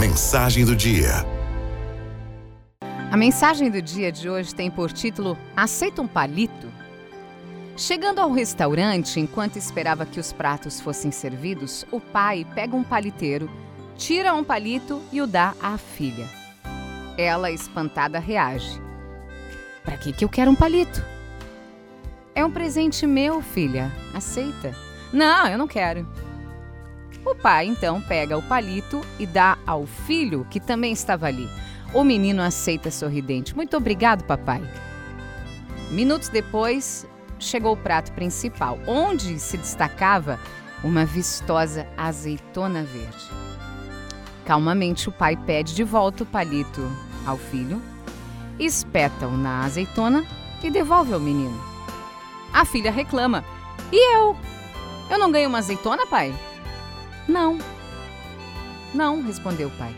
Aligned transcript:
mensagem 0.00 0.64
do 0.64 0.74
dia. 0.74 1.10
A 3.12 3.16
mensagem 3.18 3.70
do 3.70 3.82
dia 3.82 4.10
de 4.10 4.30
hoje 4.30 4.54
tem 4.54 4.70
por 4.70 4.90
título 4.90 5.36
Aceita 5.54 6.00
um 6.00 6.06
palito? 6.08 6.72
Chegando 7.76 8.18
ao 8.18 8.32
restaurante, 8.32 9.20
enquanto 9.20 9.56
esperava 9.56 10.06
que 10.06 10.18
os 10.18 10.32
pratos 10.32 10.80
fossem 10.80 11.10
servidos, 11.10 11.84
o 11.90 12.00
pai 12.00 12.46
pega 12.54 12.74
um 12.74 12.82
paliteiro, 12.82 13.50
tira 13.94 14.32
um 14.32 14.42
palito 14.42 15.02
e 15.12 15.20
o 15.20 15.26
dá 15.26 15.52
à 15.60 15.76
filha. 15.76 16.26
Ela, 17.18 17.50
espantada, 17.50 18.18
reage. 18.18 18.80
Para 19.84 19.98
que, 19.98 20.14
que 20.14 20.24
eu 20.24 20.30
quero 20.30 20.50
um 20.50 20.56
palito? 20.56 21.04
É 22.34 22.42
um 22.42 22.50
presente 22.50 23.06
meu, 23.06 23.42
filha. 23.42 23.92
Aceita. 24.14 24.74
Não, 25.12 25.46
eu 25.46 25.58
não 25.58 25.68
quero. 25.68 26.08
O 27.24 27.34
pai 27.34 27.66
então 27.66 28.00
pega 28.00 28.36
o 28.36 28.42
palito 28.42 29.00
e 29.18 29.26
dá 29.26 29.58
ao 29.66 29.86
filho, 29.86 30.46
que 30.50 30.58
também 30.58 30.92
estava 30.92 31.26
ali. 31.26 31.48
O 31.92 32.02
menino 32.02 32.42
aceita 32.42 32.90
sorridente. 32.90 33.54
Muito 33.54 33.76
obrigado, 33.76 34.24
papai. 34.24 34.62
Minutos 35.90 36.28
depois, 36.28 37.06
chegou 37.38 37.72
o 37.72 37.76
prato 37.76 38.12
principal, 38.12 38.78
onde 38.86 39.38
se 39.38 39.56
destacava 39.56 40.38
uma 40.84 41.04
vistosa 41.04 41.86
azeitona 41.96 42.82
verde. 42.84 43.28
Calmamente, 44.44 45.08
o 45.08 45.12
pai 45.12 45.36
pede 45.36 45.74
de 45.74 45.84
volta 45.84 46.22
o 46.22 46.26
palito 46.26 46.80
ao 47.26 47.36
filho, 47.36 47.82
espeta-o 48.58 49.36
na 49.36 49.64
azeitona 49.64 50.24
e 50.62 50.70
devolve 50.70 51.12
ao 51.12 51.20
menino. 51.20 51.60
A 52.52 52.64
filha 52.64 52.90
reclama: 52.90 53.44
E 53.92 54.16
eu? 54.16 54.36
Eu 55.10 55.18
não 55.18 55.30
ganho 55.30 55.48
uma 55.48 55.58
azeitona, 55.58 56.06
pai? 56.06 56.34
Não. 57.28 57.58
Não, 58.94 59.22
respondeu 59.22 59.68
o 59.68 59.78
pai. 59.78 59.94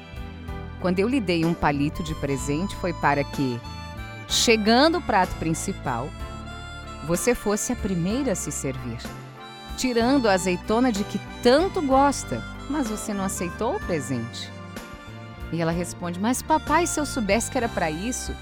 Quando 0.80 0.98
eu 0.98 1.08
lhe 1.08 1.20
dei 1.20 1.44
um 1.44 1.54
palito 1.54 2.02
de 2.02 2.14
presente 2.16 2.74
foi 2.76 2.92
para 2.92 3.22
que, 3.22 3.60
chegando 4.28 4.98
o 4.98 5.02
prato 5.02 5.34
principal, 5.36 6.08
você 7.06 7.34
fosse 7.34 7.72
a 7.72 7.76
primeira 7.76 8.32
a 8.32 8.34
se 8.34 8.50
servir, 8.50 8.98
tirando 9.76 10.28
a 10.28 10.32
azeitona 10.32 10.90
de 10.90 11.04
que 11.04 11.20
tanto 11.42 11.80
gosta, 11.82 12.42
mas 12.68 12.88
você 12.88 13.14
não 13.14 13.24
aceitou 13.24 13.76
o 13.76 13.80
presente. 13.80 14.50
E 15.52 15.60
ela 15.60 15.72
responde: 15.72 16.18
Mas 16.18 16.42
papai, 16.42 16.86
se 16.86 16.98
eu 16.98 17.06
soubesse 17.06 17.50
que 17.50 17.58
era 17.58 17.68
para 17.68 17.90
isso. 17.90 18.34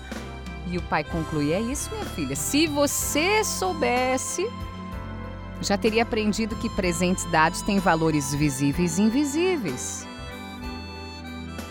E 0.68 0.78
o 0.78 0.82
pai 0.82 1.02
conclui: 1.02 1.52
É 1.52 1.60
isso, 1.60 1.90
minha 1.90 2.04
filha. 2.04 2.36
Se 2.36 2.66
você 2.66 3.42
soubesse, 3.42 4.48
já 5.60 5.76
teria 5.76 6.02
aprendido 6.02 6.56
que 6.56 6.68
presentes 6.70 7.24
dados 7.26 7.62
têm 7.62 7.78
valores 7.78 8.34
visíveis 8.34 8.98
e 8.98 9.02
invisíveis. 9.02 10.06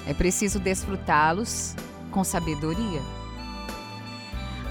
É 0.05 0.13
preciso 0.13 0.59
desfrutá-los 0.59 1.75
com 2.11 2.23
sabedoria. 2.23 3.01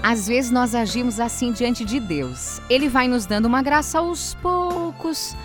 Às 0.01 0.27
vezes 0.27 0.49
nós 0.49 0.73
agimos 0.73 1.19
assim 1.19 1.51
diante 1.51 1.83
de 1.83 1.99
Deus. 1.99 2.61
Ele 2.69 2.87
vai 2.87 3.07
nos 3.07 3.25
dando 3.25 3.45
uma 3.45 3.61
graça 3.61 3.99
aos 3.99 4.33
poucos, 4.35 5.35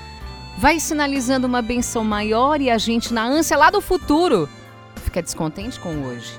vai 0.57 0.79
sinalizando 0.79 1.47
uma 1.47 1.61
benção 1.61 2.05
maior 2.05 2.61
e 2.61 2.71
a 2.71 2.79
gente, 2.79 3.13
na 3.13 3.25
ânsia 3.25 3.57
lá 3.57 3.71
do 3.71 3.81
futuro, 3.81 4.49
fica 4.97 5.21
descontente 5.21 5.81
com 5.81 6.05
hoje. 6.05 6.39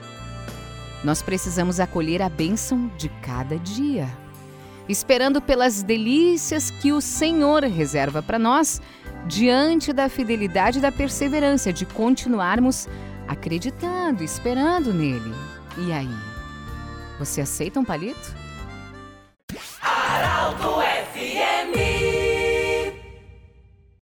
Nós 1.03 1.21
precisamos 1.21 1.79
acolher 1.79 2.21
a 2.21 2.29
bênção 2.29 2.89
de 2.97 3.09
cada 3.09 3.59
dia 3.59 4.24
esperando 4.87 5.41
pelas 5.41 5.83
delícias 5.83 6.69
que 6.69 6.91
o 6.91 7.01
Senhor 7.01 7.63
reserva 7.63 8.21
para 8.21 8.39
nós, 8.39 8.81
diante 9.27 9.91
da 9.91 10.07
fidelidade 10.07 10.77
e 10.77 10.81
da 10.81 10.91
perseverança 10.91 11.73
de 11.73 11.85
continuarmos 11.85 12.87
acreditando, 13.27 14.23
esperando 14.23 14.93
nele. 14.93 15.33
E 15.77 15.91
aí? 15.91 16.09
Você 17.17 17.41
aceita 17.41 17.79
um 17.79 17.85
palito? 17.85 18.44